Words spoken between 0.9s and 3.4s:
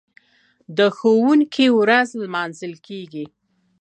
ښوونکي ورځ لمانځل کیږي.